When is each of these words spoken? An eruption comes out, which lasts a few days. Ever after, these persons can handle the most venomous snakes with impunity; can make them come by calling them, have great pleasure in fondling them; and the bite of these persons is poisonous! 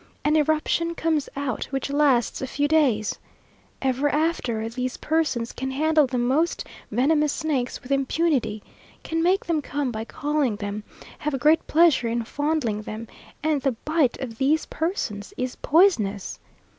An 0.25 0.35
eruption 0.35 0.95
comes 0.95 1.29
out, 1.35 1.65
which 1.65 1.91
lasts 1.91 2.41
a 2.41 2.47
few 2.47 2.67
days. 2.67 3.19
Ever 3.83 4.09
after, 4.09 4.67
these 4.67 4.97
persons 4.97 5.51
can 5.51 5.69
handle 5.69 6.07
the 6.07 6.17
most 6.17 6.65
venomous 6.89 7.31
snakes 7.31 7.83
with 7.83 7.91
impunity; 7.91 8.63
can 9.03 9.21
make 9.21 9.45
them 9.45 9.61
come 9.61 9.91
by 9.91 10.03
calling 10.03 10.55
them, 10.55 10.83
have 11.19 11.37
great 11.39 11.67
pleasure 11.67 12.07
in 12.07 12.23
fondling 12.23 12.81
them; 12.81 13.07
and 13.43 13.61
the 13.61 13.73
bite 13.85 14.19
of 14.19 14.39
these 14.39 14.65
persons 14.65 15.35
is 15.37 15.55
poisonous! 15.57 16.39